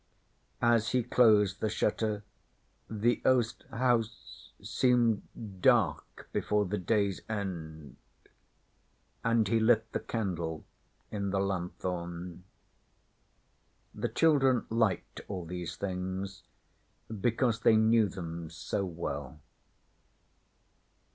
As 0.63 0.93
he 0.93 1.03
closed 1.03 1.59
the 1.59 1.69
shutter, 1.69 2.23
the 2.89 3.21
oast 3.23 3.65
house 3.69 4.49
seemed 4.59 5.21
dark 5.61 6.27
before 6.33 6.65
the 6.65 6.79
day's 6.79 7.21
end, 7.29 7.97
and 9.23 9.47
he 9.47 9.59
lit 9.59 9.91
the 9.91 9.99
candle 9.99 10.65
in 11.11 11.29
the 11.29 11.39
lanthorn. 11.39 12.43
The 13.93 14.09
children 14.09 14.65
liked 14.71 15.21
all 15.27 15.45
these 15.45 15.75
things 15.75 16.41
because 17.21 17.59
they 17.59 17.75
knew 17.75 18.09
them 18.09 18.49
so 18.49 18.83
well. 18.83 19.39